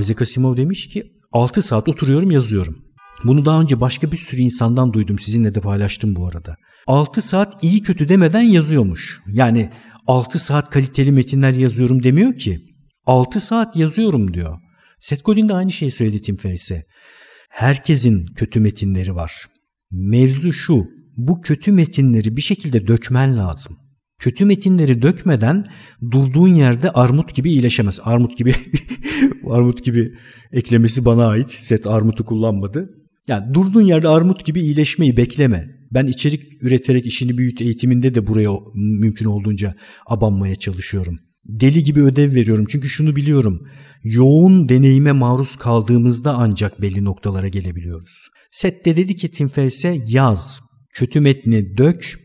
Isaac 0.00 0.22
Asimov 0.22 0.56
demiş 0.56 0.88
ki 0.88 1.02
6 1.32 1.62
saat 1.62 1.88
oturuyorum 1.88 2.30
yazıyorum. 2.30 2.84
Bunu 3.24 3.44
daha 3.44 3.60
önce 3.60 3.80
başka 3.80 4.12
bir 4.12 4.16
sürü 4.16 4.40
insandan 4.40 4.92
duydum 4.92 5.18
sizinle 5.18 5.54
de 5.54 5.60
paylaştım 5.60 6.16
bu 6.16 6.28
arada. 6.28 6.56
6 6.86 7.22
saat 7.22 7.64
iyi 7.64 7.82
kötü 7.82 8.08
demeden 8.08 8.42
yazıyormuş. 8.42 9.20
Yani 9.26 9.70
6 10.06 10.38
saat 10.38 10.70
kaliteli 10.70 11.12
metinler 11.12 11.52
yazıyorum 11.52 12.02
demiyor 12.02 12.36
ki. 12.36 12.60
6 13.06 13.40
saat 13.40 13.76
yazıyorum 13.76 14.34
diyor. 14.34 14.58
Seth 15.00 15.24
Godin 15.24 15.48
de 15.48 15.54
aynı 15.54 15.72
şeyi 15.72 15.90
söyledi 15.90 16.22
Tim 16.22 16.36
Ferriss'e. 16.36 16.84
Herkesin 17.50 18.26
kötü 18.26 18.60
metinleri 18.60 19.14
var. 19.14 19.32
Mevzu 19.90 20.52
şu, 20.52 20.86
bu 21.16 21.40
kötü 21.40 21.72
metinleri 21.72 22.36
bir 22.36 22.42
şekilde 22.42 22.86
dökmen 22.86 23.36
lazım. 23.36 23.76
Kötü 24.18 24.44
metinleri 24.44 25.02
dökmeden 25.02 25.66
durduğun 26.10 26.48
yerde 26.48 26.90
armut 26.90 27.34
gibi 27.34 27.50
iyileşemez. 27.50 28.00
Armut 28.02 28.36
gibi 28.36 28.54
armut 29.50 29.84
gibi 29.84 30.14
eklemesi 30.52 31.04
bana 31.04 31.26
ait. 31.26 31.50
Set 31.50 31.86
armutu 31.86 32.24
kullanmadı. 32.24 33.03
Yani 33.28 33.54
durduğun 33.54 33.82
yerde 33.82 34.08
armut 34.08 34.44
gibi 34.44 34.60
iyileşmeyi 34.60 35.16
bekleme. 35.16 35.70
Ben 35.90 36.06
içerik 36.06 36.62
üreterek 36.62 37.06
işini 37.06 37.38
büyüt 37.38 37.60
eğitiminde 37.60 38.14
de 38.14 38.26
buraya 38.26 38.50
mümkün 38.74 39.24
olduğunca 39.24 39.74
abanmaya 40.06 40.54
çalışıyorum. 40.54 41.18
Deli 41.44 41.84
gibi 41.84 42.02
ödev 42.02 42.34
veriyorum 42.34 42.64
çünkü 42.68 42.88
şunu 42.88 43.16
biliyorum. 43.16 43.68
Yoğun 44.02 44.68
deneyime 44.68 45.12
maruz 45.12 45.56
kaldığımızda 45.56 46.34
ancak 46.34 46.82
belli 46.82 47.04
noktalara 47.04 47.48
gelebiliyoruz. 47.48 48.28
Sette 48.50 48.96
dedi 48.96 49.16
ki 49.16 49.30
Tim 49.30 49.48
Ferriss'e 49.48 50.02
yaz, 50.06 50.60
kötü 50.94 51.20
metni 51.20 51.76
dök. 51.76 52.20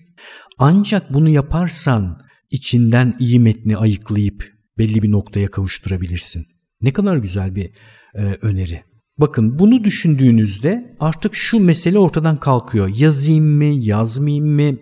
Ancak 0.57 1.13
bunu 1.13 1.29
yaparsan 1.29 2.19
içinden 2.51 3.15
iyi 3.19 3.39
metni 3.39 3.77
ayıklayıp 3.77 4.53
belli 4.77 5.01
bir 5.01 5.11
noktaya 5.11 5.47
kavuşturabilirsin. 5.47 6.45
Ne 6.81 6.93
kadar 6.93 7.17
güzel 7.17 7.55
bir 7.55 7.71
e, 8.15 8.21
öneri. 8.21 8.88
Bakın 9.19 9.59
bunu 9.59 9.83
düşündüğünüzde 9.83 10.95
artık 10.99 11.35
şu 11.35 11.59
mesele 11.59 11.99
ortadan 11.99 12.37
kalkıyor. 12.37 12.89
Yazayım 12.95 13.45
mı, 13.45 13.63
yazmayayım 13.63 14.47
mı? 14.47 14.77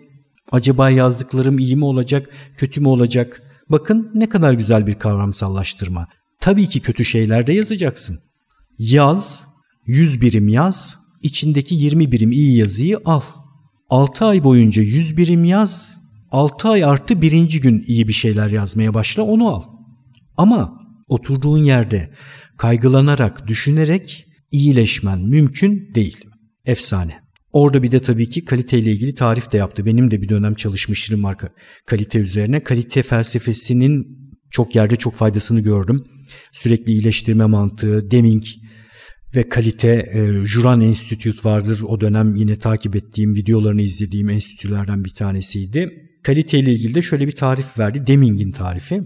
Acaba 0.52 0.90
yazdıklarım 0.90 1.58
iyi 1.58 1.76
mi 1.76 1.84
olacak, 1.84 2.30
kötü 2.56 2.80
mü 2.80 2.88
olacak? 2.88 3.42
Bakın 3.68 4.10
ne 4.14 4.28
kadar 4.28 4.52
güzel 4.52 4.86
bir 4.86 4.94
kavramsallaştırma. 4.94 6.08
Tabii 6.40 6.68
ki 6.68 6.80
kötü 6.80 7.04
şeyler 7.04 7.46
de 7.46 7.52
yazacaksın. 7.52 8.18
Yaz, 8.78 9.40
100 9.86 10.20
birim 10.20 10.48
yaz, 10.48 10.98
içindeki 11.22 11.74
20 11.74 12.12
birim 12.12 12.32
iyi 12.32 12.56
yazıyı 12.58 13.00
al. 13.04 13.22
6 13.90 14.24
ay 14.24 14.44
boyunca 14.44 14.82
100 14.82 15.16
birim 15.16 15.44
yaz, 15.44 15.96
6 16.30 16.68
ay 16.68 16.84
artı 16.84 17.22
birinci 17.22 17.60
gün 17.60 17.84
iyi 17.86 18.08
bir 18.08 18.12
şeyler 18.12 18.50
yazmaya 18.50 18.94
başla 18.94 19.22
onu 19.22 19.48
al. 19.48 19.62
Ama 20.36 20.80
oturduğun 21.08 21.64
yerde 21.64 22.10
kaygılanarak, 22.56 23.46
düşünerek 23.46 24.27
iyileşmen 24.52 25.20
mümkün 25.20 25.94
değil. 25.94 26.16
Efsane. 26.64 27.28
Orada 27.52 27.82
bir 27.82 27.92
de 27.92 28.00
tabii 28.00 28.30
ki 28.30 28.44
kaliteyle 28.44 28.92
ilgili 28.92 29.14
tarif 29.14 29.52
de 29.52 29.56
yaptı. 29.56 29.86
Benim 29.86 30.10
de 30.10 30.22
bir 30.22 30.28
dönem 30.28 30.54
çalışmışlığım 30.54 31.24
var 31.24 31.36
kalite 31.86 32.18
üzerine. 32.18 32.60
Kalite 32.60 33.02
felsefesinin 33.02 34.18
çok 34.50 34.74
yerde 34.74 34.96
çok 34.96 35.14
faydasını 35.14 35.60
gördüm. 35.60 36.04
Sürekli 36.52 36.92
iyileştirme 36.92 37.46
mantığı, 37.46 38.10
Deming 38.10 38.44
ve 39.34 39.48
kalite 39.48 39.88
e, 39.88 40.44
Juran 40.44 40.80
Institute 40.80 41.48
vardır. 41.48 41.80
O 41.88 42.00
dönem 42.00 42.34
yine 42.34 42.58
takip 42.58 42.96
ettiğim, 42.96 43.34
videolarını 43.34 43.82
izlediğim 43.82 44.30
enstitülerden 44.30 45.04
bir 45.04 45.10
tanesiydi. 45.10 45.90
Kaliteyle 46.22 46.72
ilgili 46.72 46.94
de 46.94 47.02
şöyle 47.02 47.26
bir 47.26 47.36
tarif 47.36 47.78
verdi. 47.78 48.06
Deming'in 48.06 48.50
tarifi. 48.50 49.02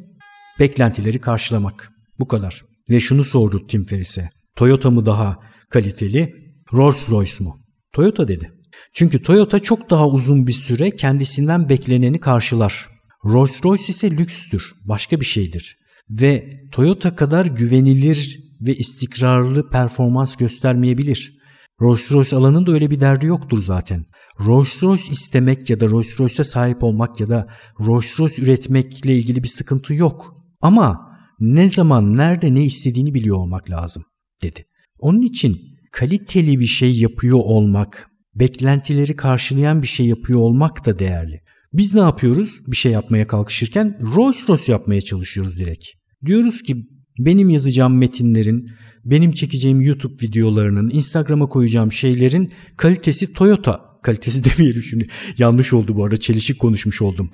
Beklentileri 0.60 1.18
karşılamak. 1.18 1.90
Bu 2.18 2.28
kadar. 2.28 2.62
Ve 2.90 3.00
şunu 3.00 3.24
sordu 3.24 3.66
Tim 3.66 3.84
Ferriss'e. 3.84 4.41
Toyota 4.56 4.90
mı 4.90 5.06
daha 5.06 5.38
kaliteli, 5.70 6.34
Rolls 6.72 7.10
Royce 7.10 7.44
mu? 7.44 7.62
Toyota 7.94 8.28
dedi. 8.28 8.52
Çünkü 8.94 9.22
Toyota 9.22 9.60
çok 9.60 9.90
daha 9.90 10.08
uzun 10.08 10.46
bir 10.46 10.52
süre 10.52 10.90
kendisinden 10.90 11.68
bekleneni 11.68 12.20
karşılar. 12.20 12.88
Rolls 13.24 13.64
Royce 13.64 13.84
ise 13.88 14.10
lükstür, 14.10 14.62
başka 14.88 15.20
bir 15.20 15.24
şeydir. 15.24 15.76
Ve 16.10 16.50
Toyota 16.72 17.16
kadar 17.16 17.46
güvenilir 17.46 18.40
ve 18.60 18.74
istikrarlı 18.74 19.70
performans 19.70 20.36
göstermeyebilir. 20.36 21.38
Rolls 21.80 22.12
Royce 22.12 22.36
alanın 22.36 22.66
da 22.66 22.72
öyle 22.72 22.90
bir 22.90 23.00
derdi 23.00 23.26
yoktur 23.26 23.62
zaten. 23.62 24.04
Rolls 24.46 24.82
Royce 24.82 25.04
istemek 25.10 25.70
ya 25.70 25.80
da 25.80 25.88
Rolls 25.88 26.20
Royce'e 26.20 26.44
sahip 26.44 26.82
olmak 26.82 27.20
ya 27.20 27.28
da 27.28 27.48
Rolls 27.80 28.20
Royce 28.20 28.42
üretmekle 28.42 29.16
ilgili 29.16 29.42
bir 29.42 29.48
sıkıntı 29.48 29.94
yok. 29.94 30.34
Ama 30.60 31.00
ne 31.40 31.68
zaman, 31.68 32.16
nerede, 32.16 32.54
ne 32.54 32.64
istediğini 32.64 33.14
biliyor 33.14 33.36
olmak 33.36 33.70
lazım 33.70 34.02
dedi. 34.42 34.64
Onun 34.98 35.22
için 35.22 35.58
kaliteli 35.92 36.60
bir 36.60 36.66
şey 36.66 36.98
yapıyor 36.98 37.38
olmak, 37.38 38.10
beklentileri 38.34 39.16
karşılayan 39.16 39.82
bir 39.82 39.86
şey 39.86 40.06
yapıyor 40.06 40.38
olmak 40.40 40.86
da 40.86 40.98
değerli. 40.98 41.40
Biz 41.72 41.94
ne 41.94 42.00
yapıyoruz 42.00 42.60
bir 42.66 42.76
şey 42.76 42.92
yapmaya 42.92 43.26
kalkışırken? 43.26 43.98
Rolls 44.16 44.48
Royce 44.48 44.72
yapmaya 44.72 45.00
çalışıyoruz 45.00 45.58
direkt. 45.58 45.84
Diyoruz 46.26 46.62
ki 46.62 46.86
benim 47.18 47.50
yazacağım 47.50 47.98
metinlerin, 47.98 48.70
benim 49.04 49.32
çekeceğim 49.32 49.80
YouTube 49.80 50.14
videolarının, 50.22 50.90
Instagram'a 50.90 51.48
koyacağım 51.48 51.92
şeylerin 51.92 52.52
kalitesi 52.76 53.32
Toyota 53.32 53.80
kalitesi 54.02 54.44
demeyelim 54.50 54.82
şimdi. 54.82 55.06
Yanlış 55.38 55.72
oldu 55.72 55.96
bu 55.96 56.04
arada 56.04 56.16
çelişik 56.16 56.58
konuşmuş 56.58 57.02
oldum. 57.02 57.30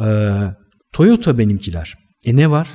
Ee, 0.00 0.04
Toyota 0.92 1.38
benimkiler. 1.38 1.94
E 2.24 2.36
ne 2.36 2.50
var? 2.50 2.68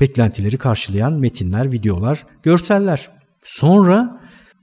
Beklentileri 0.00 0.58
karşılayan 0.58 1.12
metinler, 1.12 1.72
videolar, 1.72 2.26
görseller. 2.42 3.21
Sonra 3.44 4.20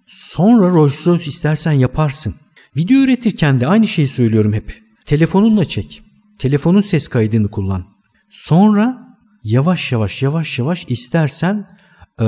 sonra 0.08 0.70
Rolls 0.70 1.08
Royce 1.08 1.26
istersen 1.26 1.72
yaparsın. 1.72 2.36
Video 2.78 2.98
üretirken 3.00 3.60
de 3.60 3.68
aynı 3.68 3.88
şeyi 3.88 4.08
söylüyorum 4.08 4.54
hep. 4.54 4.82
Telefonunla 5.06 5.66
çek. 5.66 6.02
Telefonun 6.40 6.82
ses 6.82 7.08
kaydını 7.08 7.48
kullan. 7.48 7.86
Sonra 8.30 8.98
yavaş 9.44 9.92
yavaş 9.92 10.22
yavaş 10.22 10.60
yavaş 10.60 10.86
istersen 10.90 11.68
e, 12.22 12.26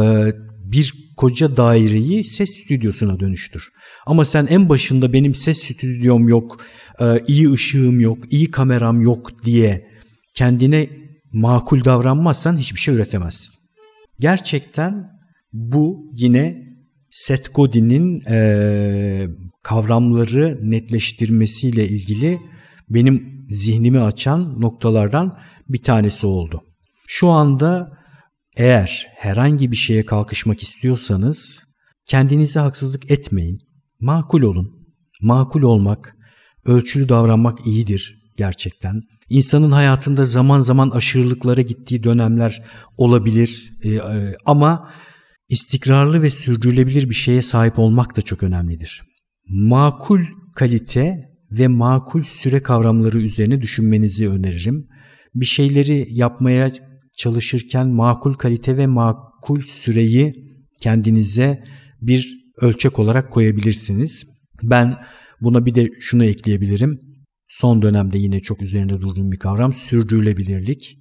bir 0.65 0.93
koca 1.17 1.58
daireyi 1.58 2.24
ses 2.24 2.50
stüdyosuna 2.50 3.20
dönüştür. 3.20 3.70
Ama 4.05 4.25
sen 4.25 4.46
en 4.46 4.70
başında 4.70 5.13
benim 5.13 5.36
ses 5.36 5.63
stüdyom 5.63 6.29
yok, 6.29 6.62
e, 7.00 7.05
iyi 7.27 7.51
ışığım 7.51 8.00
yok, 8.00 8.34
iyi 8.34 8.51
kameram 8.51 9.01
yok 9.01 9.46
diye 9.46 9.88
kendine 10.36 10.89
makul 11.34 11.86
davranmazsan 11.86 12.58
hiçbir 12.58 12.79
şey 12.79 12.96
üretemezsin. 12.96 13.53
Gerçekten 14.20 15.21
bu 15.53 16.12
yine 16.13 16.72
Seth 17.12 17.53
Godin'in 17.53 18.25
e, 18.29 19.27
kavramları 19.63 20.60
netleştirmesiyle 20.62 21.88
ilgili 21.88 22.39
benim 22.89 23.46
zihnimi 23.50 24.00
açan 24.00 24.62
noktalardan 24.62 25.38
bir 25.70 25.81
tanesi 25.84 26.27
oldu. 26.27 26.62
Şu 27.08 27.27
anda 27.27 27.98
eğer 28.58 29.08
herhangi 29.15 29.72
bir 29.72 29.75
şeye 29.75 30.05
kalkışmak 30.05 30.62
istiyorsanız 30.62 31.63
kendinize 32.05 32.60
haksızlık 32.60 33.12
etmeyin. 33.12 33.60
Makul 34.00 34.41
olun. 34.41 34.81
Makul 35.22 35.62
olmak, 35.62 36.15
ölçülü 36.65 37.10
davranmak 37.10 37.67
iyidir 37.67 38.22
gerçekten. 38.38 39.01
İnsanın 39.29 39.72
hayatında 39.72 40.25
zaman 40.25 40.62
zaman 40.62 40.89
aşırılıklara 40.89 41.62
gittiği 41.62 42.03
dönemler 42.03 42.63
olabilir 42.98 43.72
e, 43.84 43.89
e, 43.89 44.36
ama 44.46 44.91
istikrarlı 45.51 46.22
ve 46.22 46.29
sürdürülebilir 46.29 47.10
bir 47.10 47.15
şeye 47.15 47.41
sahip 47.41 47.79
olmak 47.79 48.17
da 48.17 48.22
çok 48.22 48.43
önemlidir. 48.43 49.01
Makul 49.48 50.22
kalite 50.55 51.29
ve 51.51 51.67
makul 51.67 52.22
süre 52.22 52.63
kavramları 52.63 53.22
üzerine 53.22 53.62
düşünmenizi 53.62 54.29
öneririm. 54.29 54.88
Bir 55.36 55.46
şeyleri 55.46 56.08
yapmaya 56.10 56.72
çalışırken 57.17 57.88
makul 57.88 58.34
kalite 58.34 58.77
ve 58.77 58.88
makul 58.88 59.62
süreyi 59.62 60.34
kendinize 60.81 61.63
bir 62.01 62.38
ölçek 62.62 63.00
olarak 63.00 63.31
koyabilirsiniz. 63.31 64.27
Ben 64.63 64.98
buna 65.41 65.65
bir 65.65 65.75
de 65.75 65.89
şunu 66.00 66.25
ekleyebilirim. 66.25 67.00
Son 67.48 67.81
dönemde 67.81 68.17
yine 68.17 68.39
çok 68.39 68.62
üzerinde 68.62 69.01
durduğum 69.01 69.31
bir 69.31 69.39
kavram 69.39 69.74
sürdürülebilirlik. 69.74 70.98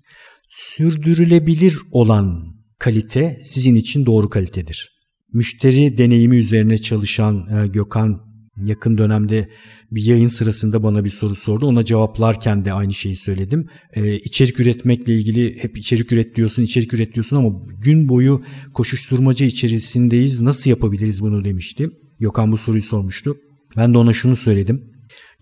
Sürdürülebilir 0.49 1.77
olan 1.91 2.60
kalite 2.81 3.41
sizin 3.45 3.75
için 3.75 4.07
doğru 4.07 4.31
kalitedir. 4.31 4.89
Müşteri 5.33 5.99
deneyimi 5.99 6.37
üzerine 6.37 6.79
çalışan 6.79 7.65
e, 7.65 7.67
Gökhan 7.67 8.31
yakın 8.57 8.99
dönemde 8.99 9.49
bir 9.91 10.03
yayın 10.03 10.29
sırasında 10.29 10.83
bana 10.83 11.05
bir 11.05 11.11
soru 11.11 11.35
sordu. 11.35 11.67
Ona 11.67 11.85
cevaplarken 11.85 12.65
de 12.65 12.73
aynı 12.73 12.95
şeyi 12.95 13.17
söyledim. 13.17 13.69
Ee, 13.95 14.17
içerik 14.17 14.61
üretmekle 14.61 15.15
ilgili 15.15 15.63
hep 15.63 15.79
içerik 15.79 16.13
üret 16.13 16.37
diyorsun, 16.37 16.63
içerik 16.63 16.95
üret 16.95 17.15
diyorsun 17.15 17.37
ama 17.37 17.51
gün 17.79 18.09
boyu 18.09 18.43
koşuşturmaca 18.75 19.47
içerisindeyiz. 19.47 20.41
Nasıl 20.41 20.71
yapabiliriz 20.71 21.23
bunu 21.23 21.45
demişti. 21.45 21.91
Gökhan 22.21 22.53
bu 22.53 22.57
soruyu 22.57 22.83
sormuştu. 22.83 23.37
Ben 23.77 23.95
de 23.95 23.99
ona 23.99 24.13
şunu 24.13 24.37
söyledim. 24.37 24.83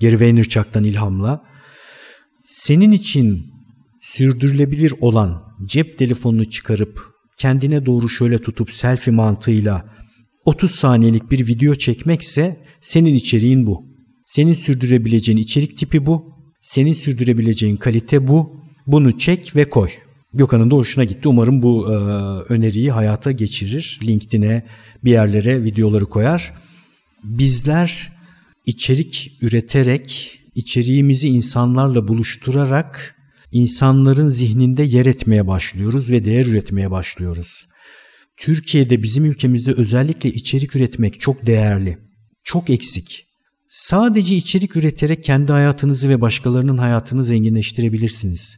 Gary 0.00 0.21
Vaynerchuk'tan 0.21 0.85
ilhamla. 0.85 1.42
Senin 2.47 2.92
için 2.92 3.47
sürdürülebilir 4.00 4.95
olan 5.00 5.42
cep 5.66 5.99
telefonunu 5.99 6.45
çıkarıp 6.45 7.18
kendine 7.38 7.87
doğru 7.87 8.09
şöyle 8.09 8.38
tutup 8.38 8.71
selfie 8.71 9.14
mantığıyla 9.14 9.85
30 10.45 10.71
saniyelik 10.71 11.30
bir 11.30 11.47
video 11.47 11.75
çekmekse 11.75 12.57
senin 12.80 13.14
içeriğin 13.14 13.66
bu. 13.66 13.85
Senin 14.26 14.52
sürdürebileceğin 14.52 15.38
içerik 15.38 15.76
tipi 15.76 16.07
bu. 16.07 16.35
Senin 16.62 16.92
sürdürebileceğin 16.92 17.76
kalite 17.76 18.28
bu. 18.28 18.57
Bunu 18.87 19.18
çek 19.18 19.57
ve 19.57 19.71
koy. 19.71 19.88
Gökhan'ın 20.35 20.71
da 20.71 20.75
hoşuna 20.75 21.04
gitti. 21.04 21.28
Umarım 21.28 21.62
bu 21.62 21.92
e, 21.92 21.95
öneriyi 22.52 22.90
hayata 22.90 23.33
geçirir. 23.33 24.00
LinkedIn'e 24.02 24.66
bir 25.04 25.11
yerlere 25.11 25.64
videoları 25.64 26.07
koyar. 26.07 26.54
Bizler 27.25 28.12
içerik 28.66 29.38
üreterek, 29.40 30.38
içeriğimizi 30.54 31.28
insanlarla 31.28 32.09
buluşturarak 32.09 33.18
insanların 33.52 34.28
zihninde 34.28 34.83
yer 34.83 35.07
etmeye 35.07 35.47
başlıyoruz 35.47 36.11
ve 36.11 36.25
değer 36.25 36.47
üretmeye 36.47 36.90
başlıyoruz. 36.90 37.67
Türkiye'de 38.37 39.02
bizim 39.02 39.25
ülkemizde 39.25 39.73
özellikle 39.73 40.31
içerik 40.31 40.76
üretmek 40.76 41.21
çok 41.21 41.47
değerli. 41.47 41.99
Çok 42.45 42.71
eksik. 42.71 43.25
Sadece 43.69 44.35
içerik 44.35 44.76
üreterek 44.76 45.25
kendi 45.25 45.52
hayatınızı 45.52 46.09
ve 46.09 46.21
başkalarının 46.21 46.78
hayatını 46.78 47.25
zenginleştirebilirsiniz. 47.25 48.57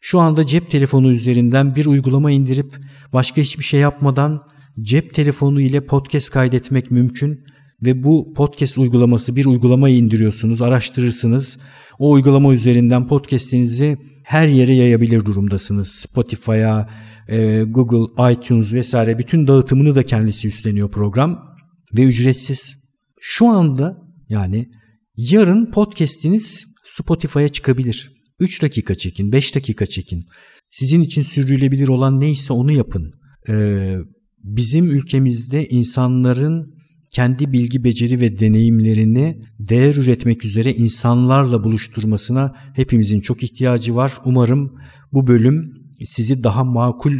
Şu 0.00 0.20
anda 0.20 0.46
cep 0.46 0.70
telefonu 0.70 1.12
üzerinden 1.12 1.76
bir 1.76 1.86
uygulama 1.86 2.30
indirip 2.30 2.76
başka 3.12 3.40
hiçbir 3.40 3.64
şey 3.64 3.80
yapmadan 3.80 4.40
cep 4.80 5.14
telefonu 5.14 5.60
ile 5.60 5.86
podcast 5.86 6.30
kaydetmek 6.30 6.90
mümkün 6.90 7.44
ve 7.82 8.02
bu 8.02 8.34
podcast 8.36 8.78
uygulaması 8.78 9.36
bir 9.36 9.46
uygulamayı 9.46 9.96
indiriyorsunuz, 9.96 10.62
araştırırsınız. 10.62 11.58
O 11.98 12.10
uygulama 12.10 12.52
üzerinden 12.52 13.08
podcast'inizi 13.08 13.96
her 14.30 14.48
yere 14.48 14.74
yayabilir 14.74 15.24
durumdasınız. 15.24 15.88
Spotify'a, 15.88 16.90
e, 17.28 17.62
Google, 17.62 18.32
iTunes 18.32 18.72
vesaire 18.72 19.18
bütün 19.18 19.46
dağıtımını 19.46 19.94
da 19.94 20.02
kendisi 20.02 20.48
üstleniyor 20.48 20.90
program 20.90 21.56
ve 21.96 22.02
ücretsiz. 22.02 22.76
Şu 23.20 23.46
anda 23.48 23.98
yani 24.28 24.70
yarın 25.16 25.70
podcast'iniz 25.70 26.64
Spotify'a 26.84 27.48
çıkabilir. 27.48 28.12
3 28.40 28.62
dakika 28.62 28.94
çekin, 28.94 29.32
5 29.32 29.54
dakika 29.54 29.86
çekin. 29.86 30.26
Sizin 30.70 31.00
için 31.00 31.22
sürdürülebilir 31.22 31.88
olan 31.88 32.20
neyse 32.20 32.52
onu 32.52 32.72
yapın. 32.72 33.12
Ee, 33.48 33.96
bizim 34.44 34.90
ülkemizde 34.90 35.66
insanların 35.68 36.74
kendi 37.10 37.52
bilgi, 37.52 37.84
beceri 37.84 38.20
ve 38.20 38.38
deneyimlerini 38.38 39.42
değer 39.58 39.94
üretmek 39.94 40.44
üzere 40.44 40.74
insanlarla 40.74 41.64
buluşturmasına 41.64 42.54
hepimizin 42.74 43.20
çok 43.20 43.42
ihtiyacı 43.42 43.96
var. 43.96 44.12
Umarım 44.24 44.80
bu 45.12 45.26
bölüm 45.26 45.74
sizi 46.04 46.44
daha 46.44 46.64
makul 46.64 47.18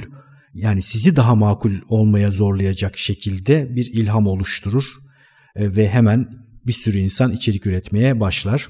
yani 0.55 0.83
sizi 0.83 1.17
daha 1.17 1.35
makul 1.35 1.73
olmaya 1.89 2.31
zorlayacak 2.31 2.99
şekilde 2.99 3.77
bir 3.77 3.93
ilham 3.93 4.27
oluşturur 4.27 4.85
e, 5.57 5.77
ve 5.77 5.89
hemen 5.89 6.29
bir 6.67 6.73
sürü 6.73 6.99
insan 6.99 7.33
içerik 7.33 7.67
üretmeye 7.67 8.21
başlar. 8.21 8.69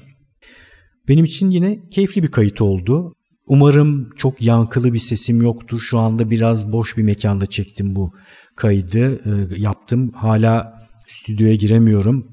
Benim 1.07 1.25
için 1.25 1.49
yine 1.49 1.89
keyifli 1.89 2.23
bir 2.23 2.27
kayıt 2.27 2.61
oldu. 2.61 3.15
Umarım 3.47 4.09
çok 4.17 4.41
yankılı 4.41 4.93
bir 4.93 4.99
sesim 4.99 5.41
yoktur. 5.41 5.79
Şu 5.79 5.99
anda 5.99 6.29
biraz 6.29 6.71
boş 6.71 6.97
bir 6.97 7.03
mekanda 7.03 7.45
çektim 7.45 7.95
bu 7.95 8.13
kaydı. 8.55 9.15
E, 9.15 9.61
yaptım. 9.61 10.11
Hala 10.15 10.80
stüdyoya 11.11 11.55
giremiyorum. 11.55 12.31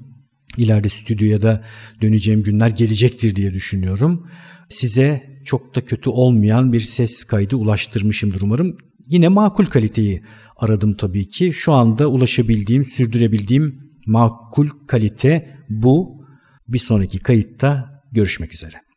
İleride 0.57 0.89
stüdyoya 0.89 1.43
da 1.43 1.65
döneceğim 2.03 2.43
günler 2.43 2.71
gelecektir 2.71 3.37
diye 3.37 3.55
düşünüyorum. 3.55 4.27
Size 4.69 5.23
çok 5.45 5.75
da 5.75 5.85
kötü 5.85 6.11
olmayan 6.11 6.73
bir 6.73 6.81
ses 6.81 7.25
kaydı 7.25 7.57
ulaştırmışımdır 7.57 8.41
umarım. 8.41 8.77
Yine 9.09 9.29
makul 9.29 9.65
kaliteyi 9.65 10.23
aradım 10.57 10.95
tabii 10.95 11.29
ki. 11.29 11.53
Şu 11.53 11.73
anda 11.73 12.07
ulaşabildiğim, 12.07 12.85
sürdürebildiğim 12.85 13.81
makul 14.07 14.69
kalite 14.87 15.57
bu. 15.69 16.25
Bir 16.69 16.79
sonraki 16.79 17.19
kayıtta 17.19 18.03
görüşmek 18.13 18.55
üzere. 18.55 18.88